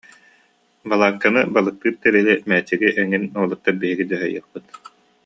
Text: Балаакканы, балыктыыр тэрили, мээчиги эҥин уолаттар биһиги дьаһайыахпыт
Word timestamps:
Балаакканы, 0.93 1.41
балыктыыр 1.55 1.95
тэрили, 2.03 2.33
мээчиги 2.49 2.87
эҥин 3.01 3.23
уолаттар 3.37 3.75
биһиги 3.81 4.05
дьаһайыахпыт 4.11 4.65